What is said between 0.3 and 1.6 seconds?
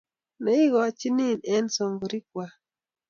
Ne igochinin